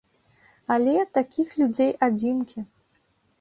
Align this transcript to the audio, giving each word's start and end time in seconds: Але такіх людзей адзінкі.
Але 0.75 0.95
такіх 1.17 1.53
людзей 1.59 1.91
адзінкі. 2.09 2.59